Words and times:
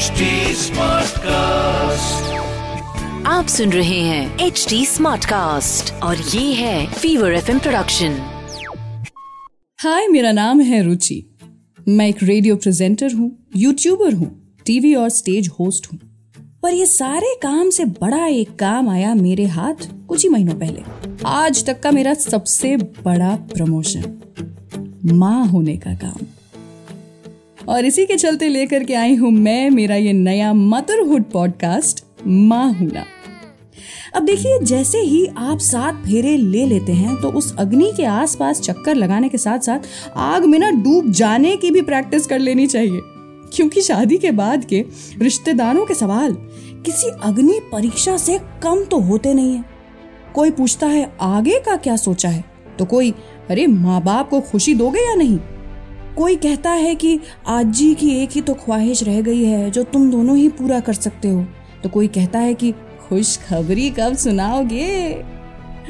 HD 0.00 0.26
Smartcast. 0.58 2.28
आप 3.26 3.46
सुन 3.46 3.72
रहे 3.72 3.98
हैं 4.00 4.38
एच 4.38 4.64
डी 4.70 4.86
स्मार्ट 4.86 5.24
कास्ट 5.24 5.92
और 6.02 6.16
ये 6.16 6.52
है 6.54 6.86
फीवर 6.92 7.32
एफ़ 7.32 7.50
प्रोडक्शन 7.50 8.16
हाय 9.78 10.08
मेरा 10.08 10.32
नाम 10.32 10.60
है 10.60 10.82
रुचि। 10.82 11.18
मैं 11.88 12.08
एक 12.08 12.22
रेडियो 12.22 12.56
प्रेजेंटर 12.56 13.14
हूँ 13.14 13.30
यूट्यूबर 13.56 14.14
हूँ 14.14 14.30
टीवी 14.66 14.94
और 14.94 15.08
स्टेज 15.08 15.50
होस्ट 15.60 15.92
हूँ। 15.92 15.98
पर 16.62 16.74
ये 16.74 16.86
सारे 16.86 17.34
काम 17.42 17.70
से 17.70 17.84
बड़ा 18.00 18.24
एक 18.26 18.58
काम 18.58 18.88
आया 18.88 19.14
मेरे 19.14 19.46
हाथ 19.58 19.88
कुछ 20.08 20.22
ही 20.22 20.28
महीनों 20.28 20.54
पहले। 20.54 20.82
आज 21.26 21.64
तक 21.66 21.80
का 21.82 21.90
मेरा 21.90 22.14
सबसे 22.14 22.76
बड़ा 22.76 23.36
प्रमोशन 23.54 24.20
माँ 25.04 25.46
होने 25.46 25.76
का 25.76 25.94
काम। 25.94 26.26
और 27.70 27.84
इसी 27.84 28.06
के 28.06 28.16
चलते 28.16 28.48
लेकर 28.48 28.84
के 28.84 28.94
आई 28.94 29.14
हूँ 29.14 29.30
मैं, 29.30 29.70
मेरा 29.70 29.96
ये 29.96 30.12
नया 30.12 30.52
मदरहुड 30.52 31.24
पॉडकास्ट 31.24 32.04
माँ 32.26 32.72
हूना 32.72 33.04
अब 34.14 34.24
देखिए, 34.24 34.58
जैसे 34.62 34.98
ही 34.98 35.26
आप 35.38 35.58
सात 35.58 35.94
फेरे 35.94 36.36
ले 36.36 36.66
लेते 36.66 36.92
हैं 36.92 37.16
तो 37.16 37.28
उस 37.28 37.56
अग्नि 37.56 37.92
के 37.96 38.04
आसपास 38.04 38.60
चक्कर 38.60 38.94
लगाने 38.94 39.28
के 39.28 39.38
साथ 39.38 39.58
साथ 39.58 39.78
आग 40.16 40.44
में 40.44 40.58
ना 40.58 40.70
डूब 40.70 41.10
जाने 41.10 41.56
की 41.56 41.70
भी 41.70 41.82
प्रैक्टिस 41.82 42.26
कर 42.26 42.38
लेनी 42.38 42.66
चाहिए। 42.66 43.00
क्योंकि 43.54 43.82
शादी 43.82 44.18
के 44.18 44.30
बाद 44.30 44.64
के 44.64 44.84
रिश्तेदारों 45.18 45.86
के 45.86 45.94
सवाल, 45.94 46.32
किसी 46.86 47.10
अग्नि 47.22 47.60
परीक्षा 47.72 48.16
से 48.16 48.38
कम 48.62 48.84
तो 48.84 49.00
होते 49.00 49.34
नहीं 49.34 49.54
है। 49.54 49.64
कोई 50.34 50.50
पूछता 50.50 50.86
है, 50.86 51.12
आगे 51.20 51.58
का 51.58 51.76
क्या 51.76 51.96
सोचा 51.96 52.28
है? 52.28 52.44
तो 52.78 52.84
कोई, 52.84 53.10
अरे, 53.50 53.66
माँ 53.66 54.02
बाप 54.02 54.30
को 54.30 54.40
खुशी 54.40 54.74
दोगे 54.74 55.00
या 55.00 55.14
नहीं? 55.14 55.38
कोई 56.16 56.36
कहता 56.36 56.70
है 56.70 56.94
कि 56.94 57.18
आज 57.46 57.66
जी 57.66 57.94
की 57.94 58.10
एक 58.22 58.30
ही 58.30 58.40
तो 58.40 58.54
ख्वाहिश 58.54 59.02
रह 59.02 59.20
गई 59.20 59.44
है 59.44 59.70
जो 59.70 59.82
तुम 59.82 60.10
दोनों 60.10 60.36
ही 60.36 60.48
पूरा 60.48 60.80
कर 60.80 60.92
सकते 60.92 61.28
हो। 61.28 61.44
तो 61.82 61.88
कोई 61.88 62.08
कहता 62.08 62.38
है 62.38 62.54
कि 62.54 62.72
खुशखबरी 63.00 63.88
कब 63.90 64.14
सुनाओगे? 64.14 65.10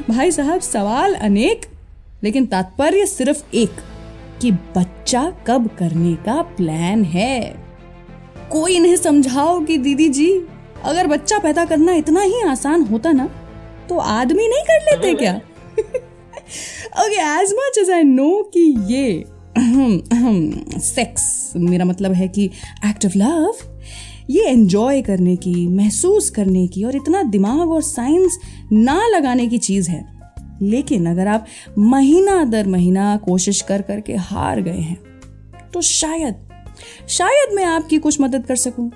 भाई 0.08 0.30
साहब 0.30 0.60
सवाल 0.60 1.14
अनेक 1.14 1.66
लेकिन 2.24 2.46
तात्पर्य 2.46 3.06
सिर्फ़ 3.06 3.42
एक 3.54 3.80
कि 4.42 4.50
बच्चा 4.76 5.22
कब 5.46 5.68
करने 5.78 6.14
का 6.16 6.41
प्लान 6.56 7.04
है। 7.04 7.41
कोई 8.50 8.76
इन्हें 8.76 8.96
समझाओ 8.96 9.58
कि 9.60 9.76
दीदी 9.78 10.08
जी 10.08 10.30
अगर 10.84 11.06
बच्चा 11.06 11.38
पैदा 11.38 11.64
करना 11.64 11.92
इतना 11.94 12.20
ही 12.20 12.41
आसान 12.42 12.82
होता 12.82 13.12
ना 13.12 13.28
तो 13.88 13.98
आदमी 13.98 14.48
नहीं 14.48 14.62
कर 14.64 14.80
लेते 14.84 15.14
क्या? 15.14 15.34
Okay 17.00 17.20
as 17.22 17.52
much 17.54 17.78
as 17.78 17.91
I 17.91 18.02
know 18.02 18.30
कि 18.54 18.74
ये 18.88 19.24
सेक्स 20.78 21.52
मेरा 21.56 21.84
मतलब 21.84 22.12
है 22.12 22.28
कि 22.28 22.50
एक्ट 22.86 23.06
ऑफ़ 23.06 23.18
लव 23.18 23.54
ये 24.30 24.42
एंजॉय 24.42 25.02
करने 25.02 25.36
की 25.36 25.68
महसूस 25.68 26.30
करने 26.30 26.66
की 26.66 26.84
और 26.84 26.96
इतना 26.96 27.22
दिमाग 27.22 27.70
और 27.70 27.82
साइंस 27.82 28.38
ना 28.72 29.08
लगाने 29.08 29.46
की 29.46 29.58
चीज़ 29.58 29.91
है। 29.91 30.20
लेकिन 30.62 31.06
अगर 31.06 31.26
आप 31.26 31.46
महीना 31.78 32.44
दर 32.44 32.68
महीना 32.68 33.16
कोशिश 33.16 33.60
कर 33.60 33.82
करके 33.82 34.16
हार 34.16 34.62
गए 34.62 34.80
हैं 34.80 35.00
तो 35.74 35.80
शायद 35.80 36.34
शायद 37.08 37.54
मैं 37.54 37.64
आपकी 37.64 37.98
कुछ 37.98 38.20
मदद 38.20 38.46
कर 38.46 38.56
सकूँ। 38.56 38.91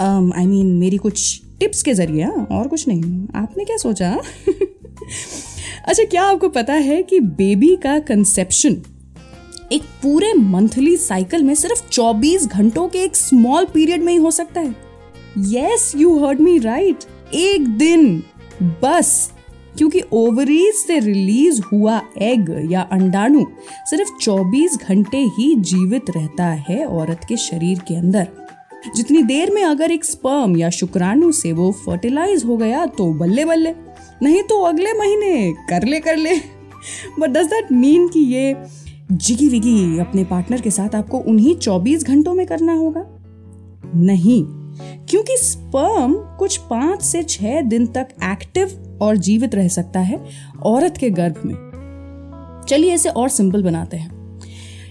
आई 0.00 0.20
um, 0.20 0.36
मीन 0.36 0.50
I 0.50 0.62
mean, 0.62 0.80
मेरी 0.80 0.96
कुछ 0.96 1.42
टिप्स 1.60 1.82
के 1.82 1.94
ज़रिए 1.94 2.24
हाँ, 2.24 2.48
और 2.52 2.68
कुछ 2.68 2.88
नहीं। 2.88 3.26
आपने 3.34 3.64
क्या 3.64 3.76
सोचा? 3.76 4.10
अच्छा 5.84 6.04
क्या 6.04 6.22
आपको 6.22 6.48
पता 6.48 6.72
है 6.72 7.02
कि 7.02 7.20
बेबी 7.20 7.76
का 7.76 7.98
कंसेप्शन 7.98 8.82
एक 9.72 9.82
पूरे 9.82 10.34
मंथली 10.34 10.96
साइकिल 10.96 11.42
में 11.42 11.54
सिर्फ़ 11.54 11.88
24 11.90 12.46
घंटों 12.46 12.88
के 12.88 12.98
एक 12.98 13.16
स्मॉल 13.16 13.64
पीरियड 13.64 14.02
में 14.02 14.12
ही 14.12 14.18
हो 14.18 14.30
सकता 14.30 14.60
है। 14.60 14.74
Yes 15.38 15.92
you 15.96 16.26
heard 16.26 16.40
me 16.40 16.58
right 16.58 16.98
एक 17.34 17.68
दिन। 17.68 18.22
बस। 18.62 19.32
क्योंकि 19.78 20.00
ओवरीज 20.12 20.74
से 20.74 20.98
रिलीज़ 20.98 21.62
हुआ 21.72 22.02
एग 22.18 22.68
या 22.70 22.80
अंडाणु 22.80 23.44
सिर्फ़ 23.86 24.08
24 24.20 24.76
घंटे 24.76 25.16
ही 25.16 25.54
जीवित 25.54 26.10
रहता 26.16 26.44
है 26.44 26.84
औरत 26.84 27.20
के 27.28 27.36
शरीर 27.36 27.78
के 27.78 27.96
अंदर। 27.96 28.28
जितनी 28.96 29.22
देर 29.22 29.50
में 29.50 29.62
अगर 29.64 29.90
एक 29.90 30.04
स्पर्म 30.04 30.56
या 30.56 30.70
शुक्राणु 30.70 31.32
से 31.32 31.52
वो 31.52 31.72
फर्टिलाइज 31.72 32.44
हो 32.44 32.56
गया 32.56 32.86
तो 32.86 33.12
बल्ले 33.12 33.44
बल्ले। 33.44 33.74
नहीं 34.22 34.42
तो 34.42 34.62
अगले 34.62 34.92
महीने। 34.92 35.52
कर 35.52 35.84
ले 35.84 36.00
कर 36.00 36.16
ले। 36.16 36.36
बट 37.20 37.30
डज 37.30 37.46
दैट 37.46 37.72
मीन 37.72 38.08
कि 38.08 38.20
ये 38.20 38.56
जिगी 39.12 39.48
विगी 39.48 39.98
अपने 39.98 40.24
पार्टनर 40.24 40.60
के 40.60 40.70
साथ 40.70 40.94
आपको 40.94 41.18
उन्हीं 41.18 41.56
24 41.56 42.04
घंटों 42.04 42.34
में 42.34 42.46
करना 42.46 42.74
होगा? 42.74 43.04
नहीं, 43.96 44.44
क्योंकि 45.06 45.36
स्पर्म 45.36 46.14
कुछ 46.38 46.56
पाँच 46.56 47.02
से 47.02 47.22
छह 47.22 47.60
दिन 47.60 47.86
तक 47.86 48.08
एक्टिव 48.24 48.98
और 49.02 49.16
जीवित 49.16 49.54
रह 49.54 49.68
सकता 49.68 50.00
है 50.00 50.24
औरत 50.62 50.96
के 50.96 51.10
गर्भ 51.10 51.34
में। 51.44 51.54
चलिए 52.68 52.94
इसे 52.94 53.08
और 53.08 53.28
सिंपल 53.28 53.62
बनाते 53.62 53.96
हैं। 53.96 54.40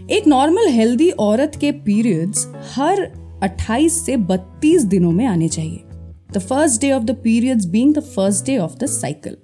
एक 0.09 0.27
नॉर्मल 0.27 0.67
हेल्दी 0.67 1.09
औरत 1.09 1.51
के 1.61 1.71
पीरियड्स 1.71 2.47
हर 2.75 3.11
28 3.43 4.05
से 4.05 4.17
32 4.17 4.83
दिनों 4.83 5.11
में 5.11 5.25
आने 5.25 5.47
चाहिए। 5.47 5.83
The 6.33 6.37
first 6.37 6.81
day 6.81 6.91
of 6.91 7.03
the 7.03 7.11
periods 7.23 7.65
being 7.65 7.93
the 7.95 7.99
first 7.99 8.45
day 8.45 8.57
of 8.57 8.77
the 8.77 8.85
cycle 8.85 9.37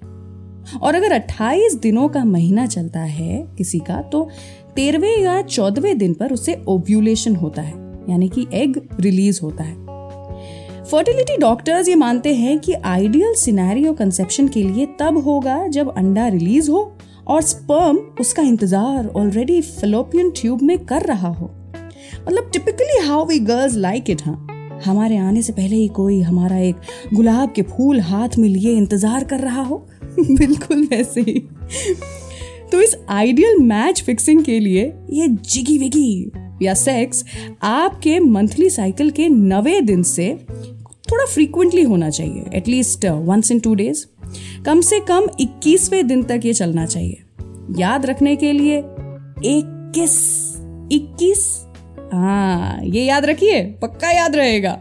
और 0.82 0.94
अगर 0.94 1.12
28 1.12 1.74
दिनों 1.74 2.08
का 2.08 2.24
महीना 2.24 2.66
चलता 2.66 3.00
है 3.00 3.46
किसी 3.58 3.78
का 3.78 4.02
तो 4.02 4.28
तेरहवे 4.76 5.14
या 5.22 5.40
चौदहवें 5.42 5.96
दिन 5.98 6.14
पर 6.14 6.32
उसे 6.32 6.62
ओव्यूलेशन 6.68 7.36
होता 7.36 7.62
है, 7.62 7.74
यानी 8.10 8.28
कि 8.28 8.46
एग 8.52 8.80
रिलीज़ 9.00 9.40
होता 9.42 9.64
है। 9.64 9.82
फर्टिलिटी 10.84 11.36
डॉक्टर्स 11.36 11.88
ये 11.88 11.94
मानते 11.94 12.34
हैं 12.34 12.58
कि 12.58 12.72
आइडियल 12.72 13.34
सिनेरियो 13.34 13.92
कंसेप्शन 13.92 14.48
के 14.48 14.62
लिए 14.62 14.86
तब 15.00 15.18
होगा 15.18 15.66
जब 15.66 15.94
अंडा 15.96 16.26
रिलीज़ 16.28 16.70
हो 16.70 16.90
और 17.26 17.42
स्पर्म 17.42 17.98
उसका 18.20 18.42
इंतज़ार 18.42 19.06
ऑलरेडी 19.16 19.60
फिलोपियन 19.60 20.30
ट्यूब 20.30 20.62
में 20.62 20.78
कर 20.84 21.02
रहा 21.02 21.28
हो। 21.28 21.50
मतलब 22.28 22.50
typically 22.52 22.98
how 23.06 23.24
we 23.26 23.38
girls 23.38 23.76
like 23.76 24.10
it 24.10 24.22
हाँ। 24.26 24.36
हमारे 24.84 25.16
आने 25.16 25.42
से 25.42 25.52
पहले 25.52 25.76
ही 25.76 25.88
कोई 25.88 26.20
हमारा 26.20 26.56
एक 26.58 26.76
गुलाब 27.14 27.52
के 27.56 27.62
फूल 27.62 28.00
हाथ 28.00 28.36
में 28.38 28.48
लिए 28.48 28.76
इंतज़ार 28.76 29.24
कर 29.24 29.40
रहा 29.40 29.62
हो। 29.62 29.86
बिल्कुल 30.20 30.84
वैसे 30.84 31.20
ही। 31.20 31.40
तो 32.74 32.80
इस 32.80 32.96
आइडियल 33.08 33.58
मैच 33.58 34.02
फिक्सिंग 34.02 34.44
के 34.44 34.58
लिए 34.60 34.92
ये 35.10 35.28
जिगी 35.28 35.78
विगी 35.78 36.30
या 36.62 36.74
सेक्स 36.74 37.24
आपके 37.62 38.18
मंथली 38.20 38.70
साइकिल 38.70 39.10
के 39.10 39.28
नवे 39.28 39.80
दिन 39.80 40.02
से 40.02 40.46
थोड़ा 41.10 41.24
फ्रीक्वेंटली 41.24 41.82
होना 41.82 42.10
चाहिए 42.10 42.44
at least 42.54 43.06
once 43.06 43.50
in 43.50 43.58
two 43.58 43.74
days 43.74 44.04
कम 44.64 44.80
से 44.80 45.00
कम 45.00 45.28
21वें 45.40 46.06
दिन 46.06 46.22
तक 46.22 46.40
ये 46.44 46.54
चलना 46.54 46.86
चाहिए। 46.86 47.22
याद 47.78 48.06
रखने 48.06 48.36
के 48.36 48.52
लिए 48.52 48.78
इक्कीस 49.58 50.16
इक्कीस। 50.92 51.64
हाँ 52.12 52.80
ये 52.84 53.04
याद 53.04 53.24
रखिए, 53.24 53.62
पक्का 53.62 54.10
याद 54.10 54.36
रहेगा। 54.36 54.80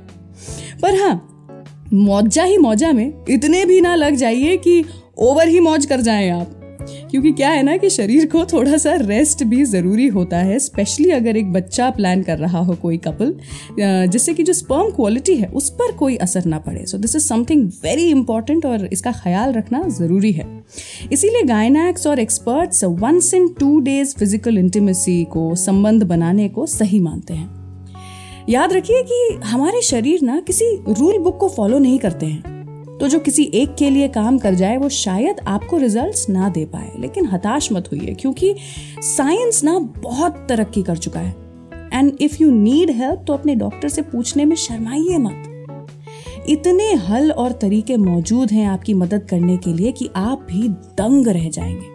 पर 0.82 1.02
हाँ 1.02 1.46
मौजा 1.94 2.44
ही 2.44 2.58
मौजा 2.58 2.92
में 2.92 3.14
इतने 3.30 3.66
भी 3.66 3.82
ना 3.82 3.96
लग 3.96 4.16
जाइए 4.16 4.58
कि 4.58 4.84
ओवर 5.18 5.48
ही 5.48 5.60
मौज 5.60 5.86
कर 5.86 6.02
जाएँ 6.02 6.30
आप। 6.30 6.60
क्योंकि 7.14 7.32
क्या 7.32 7.50
है 7.50 7.64
ना 7.64 7.76
कि 7.78 7.90
शरीर 7.90 8.26
को 8.26 8.44
थोड़ा 8.46 8.78
सा 8.78 8.94
रेस्ट 8.98 9.44
भी 9.44 9.64
ज़रूरी 9.66 10.06
होता 10.08 10.38
है 10.38 10.58
स्पेशली 10.60 11.10
अगर 11.12 11.38
एक 11.38 11.52
बच्चा 11.54 11.90
प्लान 11.90 12.22
कर 12.24 12.38
रहा 12.38 12.60
हो 12.60 12.76
कोई 12.76 12.98
कपल 12.98 13.34
जिससे 13.80 14.34
कि 14.34 14.44
जो 14.44 14.54
स्पर्म 14.54 14.90
क्वालिटी 14.92 15.36
है, 15.36 15.48
उस 15.50 15.70
पर 15.72 15.92
कोई 15.92 16.16
असर 16.18 16.46
ना 16.46 16.60
पड़े। 16.60 16.86
So 16.86 16.98
this 16.98 17.16
is 17.16 17.24
something 17.24 17.68
very 17.84 18.08
important 18.10 18.66
और 18.66 18.86
इसका 18.86 19.12
ख्याल 19.14 19.54
रखना 19.54 19.82
ज़रूरी 19.90 20.32
है। 20.32 20.46
इसीलिए 21.12 21.44
गायनैक्स 21.44 22.08
और 22.08 22.20
experts 22.20 22.84
once 22.84 23.34
in 23.34 23.48
two 23.60 23.80
days 23.80 24.16
physical 24.16 24.58
intimacy 24.58 25.24
को, 25.24 25.54
संबंध 25.56 26.04
बनाने 26.04 26.48
को 26.50 26.66
सही 26.68 27.00
मानते 27.00 27.34
हैं। 27.34 28.46
याद 28.50 28.74
रखिए 28.74 29.04
कि 29.04 29.40
हमारे 29.44 29.82
शरीर 29.82 30.22
ना 30.22 30.40
किसी 30.40 30.76
रूल 30.90 31.20
बुक 31.20 31.38
को 31.40 31.50
फॉलो 31.50 31.80
नहीं 31.80 32.00
करते 32.00 32.26
हैं। 32.26 32.53
तो 33.04 33.08
जो 33.08 33.20
किसी 33.20 33.44
एक 33.44 33.76
के 33.76 33.90
लिए 33.90 34.08
काम 34.08 34.38
कर 34.38 34.56
जाए, 34.56 34.78
वो 34.78 34.90
शायद 34.90 35.36
आपको 35.48 35.78
रिजल्ट्स 35.78 36.30
ना 36.30 36.50
दे 36.50 36.66
पाए। 36.66 36.92
लेकिन 37.00 37.26
हताश 37.26 37.72
मत 37.72 37.90
होइए, 37.92 38.14
क्योंकि 38.14 38.56
साइंस 39.00 39.64
ना 39.64 39.80
बहुत 39.80 40.46
तरक्की 40.50 40.84
कर 40.84 40.98
चुका 40.98 41.20
है। 41.20 41.36
And 41.94 42.18
if 42.22 42.38
you 42.42 42.52
need 42.52 42.90
help 42.90 43.24
तो 43.28 43.34
अपने 43.34 43.56
डॉक्टर 43.56 43.90
से 43.90 44.02
पूछने 44.02 44.46
में 44.46 44.56
शर्माइए 44.56 45.18
मत। 45.18 45.66
इतने 46.50 46.94
हल 46.94 47.32
और 47.32 47.52
तरीके 47.52 47.98
मौजूद 47.98 48.52
हैं 48.52 48.68
आपकी 48.68 48.94
मदद 48.94 49.28
करने 49.30 49.58
के 49.58 49.74
लिए 49.74 49.92
कि 49.92 50.10
आप 50.16 50.48
भी 50.50 50.68
दंग 50.70 51.28
रह 51.28 51.50
जाएँगे। 51.50 51.93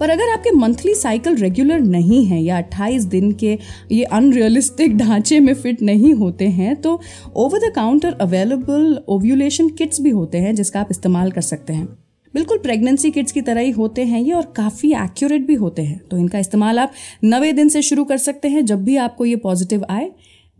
पर 0.00 0.10
अगर 0.10 0.28
आपके 0.28 0.50
मंथली 0.50 0.94
साइकिल 0.94 1.36
रेगुलर 1.36 1.80
नहीं 1.80 2.24
है 2.26 2.42
या 2.42 2.56
28 2.58 3.04
दिन 3.04 3.32
के 3.32 3.58
ये 3.92 4.02
अनरियलिस्टिक 4.04 4.96
ढांचे 4.96 5.40
में 5.40 5.54
फिट 5.54 5.82
नहीं 5.82 6.12
होते 6.14 6.48
हैं 6.48 6.74
तो 6.76 7.00
over 7.36 7.68
the 7.68 7.72
counter 7.74 8.12
available 8.12 9.00
ovulation 9.08 9.68
kits 9.68 10.00
भी 10.00 10.10
होते 10.10 10.38
हैं 10.38 10.54
जिसका 10.54 10.80
आप 10.80 10.88
इस्तेमाल 10.90 11.30
कर 11.30 11.40
सकते 11.40 11.72
हैं। 11.72 11.86
बिल्कुल 12.34 12.58
प्रेगनेंसी 12.58 13.10
किट्स 13.10 13.32
की 13.32 13.40
तरह 13.40 13.60
ही 13.60 13.70
होते 13.70 14.04
हैं 14.04 14.20
ये 14.20 14.32
और 14.32 14.52
काफ़ी 14.56 14.92
एक्यूरेट 14.92 15.46
भी 15.46 15.54
होते 15.54 15.82
हैं। 15.82 16.00
तो 16.10 16.16
इनका 16.18 16.38
इस्तेमाल 16.38 16.78
आप 16.78 16.92
नवे 17.24 17.52
दिन 17.52 17.68
से 17.68 17.82
शुरू 17.82 18.04
कर 18.04 18.16
सकते 18.16 18.48
हैं 18.48 18.64
जब 18.64 18.84
भी 18.84 18.96
आपको 18.96 19.24
ये 19.24 19.36
पॉजिटिव 19.36 19.84
आए। 19.90 20.10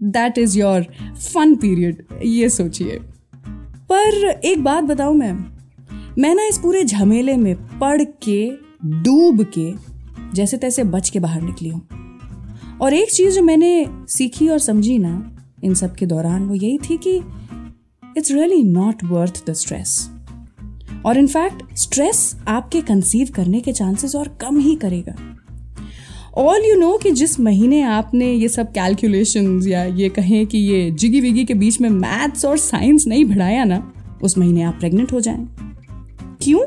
That 0.03 0.39
is 0.39 0.59
your 0.59 0.87
fun 1.35 1.55
period 1.55 2.03
ये 2.25 2.49
सोचिए। 2.49 2.99
पर 3.93 4.41
एक 4.45 4.65
बात 4.65 4.85
बताऊँ 4.85 5.17
मैं 5.17 5.33
मैं 6.19 6.35
ना 6.35 6.47
इस 6.47 6.59
पूरे 6.59 6.85
झमेले 6.85 7.37
में 7.37 7.55
पढ़ 7.79 8.03
के 8.03 8.68
डूब 8.85 9.43
के, 9.59 9.73
जैसे 10.35 10.57
तैसे 10.57 10.85
बच 10.85 11.11
के 11.11 11.21
बाहर 11.21 11.43
निकली 11.43 11.69
हूँ। 11.69 11.89
और 12.83 12.95
एक 12.95 13.11
चीज़ 13.11 13.35
जो 13.35 13.43
मैंने 13.43 13.87
सीखी 14.09 14.49
और 14.49 14.59
समझी 14.59 14.99
ना, 14.99 15.37
इन 15.65 15.75
सब 15.75 15.95
के 15.95 16.07
दौरान, 16.07 16.45
वो 16.45 16.55
यही 16.55 16.79
थी 16.79 16.97
कि 16.97 17.17
it's 18.19 18.31
really 18.33 18.63
not 18.63 19.05
worth 19.05 19.51
the 19.51 19.53
stress 19.53 20.11
और 21.07 21.19
इनफैक्ट 21.19 21.77
स्ट्रेस 21.77 22.37
आपके 22.49 22.81
कंसीव 22.81 23.29
करने 23.35 23.61
के 23.61 23.73
चांसेस 23.73 24.15
और 24.15 24.29
कम 24.29 24.59
ही 24.59 24.77
करेगा। 24.77 25.15
ऑल 26.37 26.63
यू 26.67 26.75
नो 26.77 26.97
कि 26.97 27.11
जिस 27.11 27.41
महीने 27.41 27.83
आपने 27.83 28.33
ये 28.33 28.49
सब 28.49 28.71
कैलकुलेशंस 28.71 29.67
या 29.67 29.85
ये 29.85 30.09
कहें 30.09 30.47
कि 30.47 30.59
ये 30.59 30.91
जिगी 30.91 31.21
विगी 31.21 31.45
के 31.45 31.55
बीच 31.55 31.81
में 31.81 31.89
मैथ्स 31.91 32.45
और 32.45 32.57
साइंस 32.57 33.07
नहीं 33.07 33.25
बढ़ाया 33.25 33.65
ना, 33.65 33.93
उस 34.23 34.39
महीने 34.39 34.63
आप 34.63 34.75
प्रेग्नेंट 34.75 35.13
हो 35.13 35.21
जाएँ। 35.21 35.49
क्यों? 36.43 36.61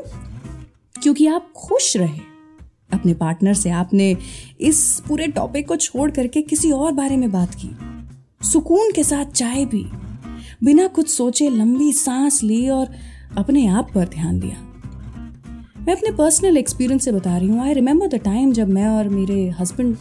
क्योंकि 1.02 1.26
आप 1.26 1.52
खुश 1.56 1.96
रहे। 1.96 2.32
अपने 2.92 3.14
पार्टनर 3.14 3.54
से 3.54 3.70
आपने 3.70 4.16
इस 4.60 5.02
पूरे 5.08 5.26
टॉपिक 5.26 5.68
को 5.68 5.76
छोड़ 5.76 6.10
करके 6.10 6.42
किसी 6.42 6.70
और 6.70 6.92
बारे 6.92 7.16
में 7.16 7.32
बात 7.32 7.54
की। 7.54 7.70
सुकून 8.46 8.92
के 8.92 9.04
साथ 9.04 9.24
चाय 9.24 9.64
भी 9.64 9.86
बिना 10.64 10.86
कुछ 10.86 11.08
सोचे 11.08 11.50
लंबी 11.50 11.92
सांस 11.92 12.42
ली 12.42 12.68
और 12.68 12.88
अपने 13.36 13.66
आप 13.66 13.90
पर 13.94 14.08
ध्यान 14.08 14.40
दिया। 14.40 14.56
मैं 15.86 15.96
अपने 15.96 16.12
पर्सनल 16.12 16.56
एक्सपीरियंस 16.56 17.04
से 17.04 17.12
बता 17.12 17.36
रही 17.36 17.48
हूँ। 17.48 17.60
आई 17.60 17.72
रिमेंबर 17.72 18.06
द 18.06 18.14
टाइम 18.14 18.52
जब 18.52 18.68
मैं 18.68 18.86
और 18.86 19.08
मेरे 19.08 19.54
हस्बैंड 19.60 19.96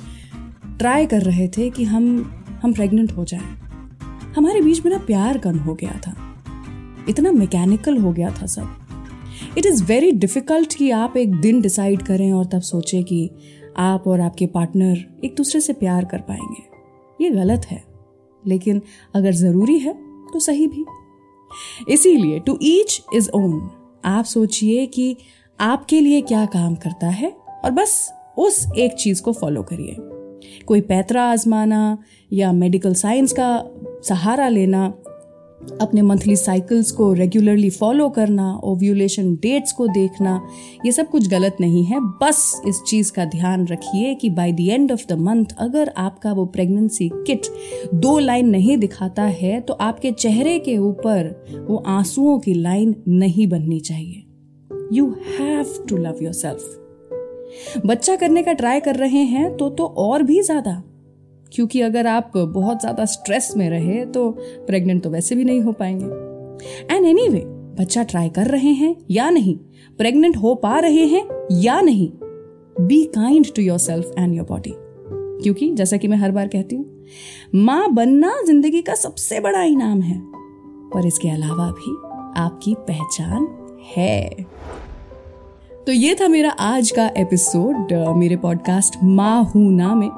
ट्राई 0.78 1.06
कर 1.06 1.22
रहे 1.22 1.48
थे 1.48 1.70
कि 1.70 1.84
हम 1.84 2.34
हम 2.64 2.74
प्रेग्नेंट 2.74 3.12
हो 3.12 3.26
जाएँ। 3.26 3.60
हमारे 4.36 4.62
बीच 4.62 4.86
में 4.86 4.92
ना 4.92 4.98
प्यार 4.98 5.38
कम 5.38 5.58
हो 5.58 5.74
गया 5.74 6.00
था। 6.08 6.16
इतना 7.10 7.32
मैकेनिकल 7.32 7.98
हो 7.98 8.12
गया 8.12 8.36
था 8.42 8.46
सब। 8.46 8.81
इट 9.58 9.66
इज़ 9.66 9.84
वेरी 9.84 10.12
डिफ़िकल्ट 10.12 10.76
कि 10.76 10.92
आप 10.92 11.18
एक 11.18 11.36
दिन 11.36 11.62
डिसाइड 11.62 12.02
करें 12.02 12.34
और 12.34 12.46
तब 12.46 12.62
सोचें 12.62 13.04
कि 13.04 13.32
आप 13.78 14.08
और 14.08 14.22
आपके 14.22 14.46
पार्टनर 14.46 15.22
एक 15.26 15.36
दूसरे 15.36 15.62
से 15.62 15.74
प्यार 15.74 16.06
कर 16.06 16.18
पाएँगे। 16.18 16.64
ये 17.24 17.30
गलत 17.30 17.66
है। 17.66 17.84
लेकिन 18.48 18.82
अगर 19.16 19.32
ज़रूरी 19.32 19.80
है 19.80 19.94
तो 20.34 20.40
सही 20.40 20.68
भी। 20.68 20.86
इसीलिए 21.90 22.40
टू 22.40 22.60
ईच 22.62 23.04
इज़ 23.16 23.30
ओन 23.30 23.70
आप 24.06 24.26
सोचिए 24.26 24.86
कि 24.86 25.18
आपके 25.60 26.02
लिए 26.02 26.22
क्या 26.22 26.46
काम 26.46 26.76
करता 26.76 27.08
है 27.08 27.38
और 27.66 27.72
बस 27.72 28.14
उस 28.38 28.68
एक 28.78 28.94
चीज़ 28.94 29.22
को 29.22 29.34
फॉलो 29.34 29.64
करिए। 29.64 29.96
कोई 30.66 30.82
पैतरा 30.82 31.24
आजमाना 31.24 31.98
या 32.34 32.52
मेडिकल 32.52 32.94
साइंस 32.94 33.34
का 33.40 33.64
सहारा 34.08 34.48
लेना 34.48 34.94
अपने 35.82 36.02
मंथली 36.02 36.36
साइकिल्स 36.36 36.92
को 36.92 37.12
रेगुलरली 37.14 37.70
फॉलो 37.70 38.08
करना 38.10 38.52
ओव्यूलेशन 38.64 39.34
डेट्स 39.36 39.72
को 39.72 39.88
देखना, 39.88 40.42
ये 40.86 40.92
सब 40.92 41.10
कुछ 41.10 41.28
गलत 41.28 41.58
नहीं 41.62 41.84
है। 41.86 42.00
बस 42.22 42.62
इस 42.68 42.82
चीज़ 42.88 43.12
का 43.12 43.26
ध्यान 43.26 43.66
रखिए 43.68 44.14
कि 44.16 44.30
by 44.30 44.52
the 44.52 44.60
end 44.62 44.92
of 44.92 45.06
the 45.10 45.18
month 45.20 45.56
अगर 45.60 45.92
आपका 45.98 46.34
वो 46.34 46.46
प्रेगनेंसी 46.48 47.10
किट 47.28 47.48
दो 47.94 48.18
लाइन 48.20 48.50
नहीं 48.50 48.78
दिखाता 48.78 49.24
है 49.24 49.60
तो 49.62 49.74
आपके 49.74 50.12
चेहरे 50.12 50.58
के 50.60 50.78
ऊपर 50.78 51.66
वो 51.70 51.84
आंसुओं 51.88 52.38
की 52.40 52.54
लाइन 52.54 52.96
नहीं 53.08 53.48
बननी 53.48 53.80
चाहिए। 53.80 54.24
You 54.94 55.10
have 55.40 55.74
to 55.90 55.98
love 55.98 56.24
yourself 56.34 57.82
बच्चा 57.86 58.16
करने 58.16 58.44
का 58.44 58.54
ट्राई 58.54 58.80
कर 58.80 58.96
रहे 58.96 59.24
हैं 59.26 59.56
तो 59.58 59.70
तो 59.70 59.86
और 59.98 60.24
भी 60.24 60.42
ज़्यादा। 60.42 60.82
क्योंकि 61.54 61.82
अगर 61.82 62.08
आप 62.08 62.32
बहुत 62.38 62.80
ज़्यादा 62.82 63.06
स्ट्रेस 63.06 63.54
में 63.58 63.70
रहे 63.70 64.06
तो 64.06 64.30
प्रेग्नेंट 64.68 65.04
तो 65.04 65.10
वैसे 65.10 65.36
भी 65.36 65.44
नहीं 65.44 65.62
हो 65.62 65.72
पाएँगे। 65.72 66.06
एंड 66.96 67.06
एनी 67.06 67.22
anyway, 67.22 67.44
बच्चा 67.80 68.04
ट्राई 68.04 68.30
कर 68.30 68.48
रहे 68.48 68.72
हैं 68.72 68.96
या 69.12 69.30
नहीं? 69.30 69.56
प्रेग्नेंट 70.00 70.38
हो 70.38 70.56
पा 70.56 70.80
रहे 70.80 71.06
हैं 71.06 71.28
या 71.52 71.80
नहीं? 71.82 72.12
Be 72.82 73.04
kind 73.06 73.54
to 73.56 73.62
yourself 73.80 74.14
and 74.18 74.34
your 74.34 74.46
body 74.46 74.74
क्योंकि 75.44 75.70
जैसा 75.70 75.98
कि 75.98 76.08
मैं 76.08 76.18
हर 76.18 76.32
बार 76.32 76.48
कहती 76.48 76.76
हूँ 76.76 77.06
माँ 77.56 77.92
बनना 77.94 78.34
ज़िंदगी 78.46 78.82
का 78.82 78.96
सबसे 78.96 79.40
बड़ा 79.40 79.64
इनाम 79.64 80.02
है। 80.02 80.20
पर 80.94 81.06
इसके 81.08 81.30
अलावा 81.30 81.70
भी 81.72 81.96
आपकी 82.42 82.76
पहचान 82.80 83.48
है। 83.96 84.46
तो 85.88 85.92
ये 85.92 86.16
था 86.16 86.28
मेरा 86.28 86.50
आज 86.60 86.90
का 86.92 87.06
एपिसोड 87.18 87.94
मेरे 88.18 88.36
पॉडकास्ट 88.38 88.96
माँ 89.04 89.44
हूँ 89.44 89.72
ना 89.74 89.94
में। 89.96 90.10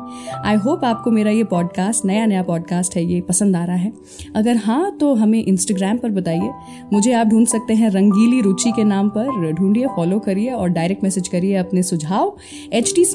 आई 0.45 0.55
होप 0.55 0.83
आपको 0.85 1.11
मेरा 1.11 1.31
ये 1.31 1.43
पॉडकास्ट 1.43 2.05
नया 2.05 2.25
नया 2.25 2.41
पॉडकास्ट 2.43 2.95
है, 2.95 3.03
ये 3.05 3.19
पसंद 3.21 3.55
आ 3.55 3.63
रहा 3.65 3.75
है। 3.75 3.91
अगर 4.35 4.57
हाँ 4.57 4.91
तो 4.99 5.13
हमें 5.15 5.43
इंस्टाग्राम 5.43 5.97
पर 5.97 6.09
बताइए। 6.09 6.49
मुझे 6.93 7.13
आप 7.13 7.27
ढूंढ 7.27 7.47
सकते 7.47 7.73
हैं 7.73 7.89
रंगीली 7.89 8.41
रुचि 8.41 8.71
के 8.71 8.83
नाम 8.83 9.09
पर। 9.09 9.51
ढूंढिए 9.51 9.87
फॉलो 9.87 10.19
करिए 10.19 10.49
और 10.49 10.69
डायरेक्ट 10.69 11.03
मैसेज 11.03 11.27
करिए 11.27 11.55
अपने 11.55 11.83
सुझाव। 11.83 12.35
एच 12.73 12.93
टी 12.95 13.05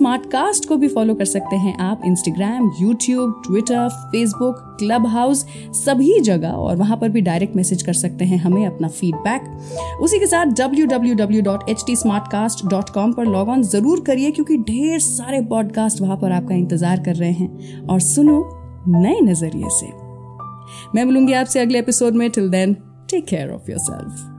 को 0.68 0.76
भी 0.76 0.88
फॉलो 0.88 1.14
कर 1.14 1.24
सकते 1.24 1.56
हैं 1.56 1.76
आप। 1.80 2.02
Instagram 2.04 2.70
YouTube 2.80 3.42
Twitter 3.46 3.88
Facebook 3.88 4.64
Clubhouse 5.06 5.44
सभी 5.74 6.18
जगह। 6.20 6.48
और 6.48 6.76
वहाँ 6.76 6.96
पर 6.96 7.08
भी 7.08 7.20
डायरेक्ट 7.20 7.56
मैसेज 7.56 7.82
कर 7.82 7.92
सकते 7.92 8.24
हैं 8.24 8.38
हमें 8.38 8.66
अपना 8.66 8.88
फीडबैक 8.88 10.00
उसी 10.02 10.18
के 10.18 10.26
साथ 10.26 10.46
W 10.60 10.86
W 10.86 11.14
W 11.14 11.42
dot 11.42 11.68
H 11.70 11.84
T 11.86 11.96
podcast 12.38 12.64
dot 12.66 12.90
com 12.90 13.12
पर 13.12 13.24
लॉग 13.24 13.48
ऑन 13.48 13.62
ज़रूर 13.62 14.00
करिए 14.06 14.30
क्योंकि 14.30 14.56
ढेर 14.58 14.98
सारे 14.98 15.40
पॉडकास्ट 15.40 16.00
वहाँ 16.00 16.16
पर 16.16 16.32
आपका 16.32 16.54
इंतज़ार 16.54 17.00
कर 17.04 17.14
रहे 17.14 17.30
हैं। 17.30 17.86
और 17.86 18.00
सुनो 18.00 18.38
नए 18.88 19.20
नज़रिए 19.20 19.68
से। 19.70 19.86
मैं 20.94 21.04
मिलूँगी 21.04 21.32
आपसे 21.32 21.60
अगले 21.60 21.78
एपिसोड 21.78 22.14
में। 22.14 22.30
Till 22.30 22.48
then 22.50 22.74
take 23.10 23.26
care 23.26 23.50
of 23.50 23.70
yourself 23.80 24.34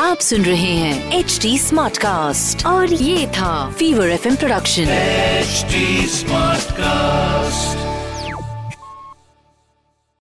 आप 0.00 0.18
सुन 0.18 0.42
रहे 0.42 0.72
हैं 0.74 1.12
एच 1.18 1.38
डी 1.42 1.58
स्मार्ट 1.58 1.98
कास्ट 1.98 2.66
और 2.66 2.92
ये 2.92 3.26
था 3.26 3.70
Fever 3.70 4.10
FM 4.10 4.36
production 4.36 4.82
H 4.82 5.66
smart 6.10 6.72
cast 6.72 7.83